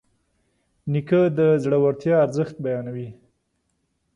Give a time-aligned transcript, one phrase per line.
[0.91, 3.09] نیکه د زړورتیا ارزښت بیانوي.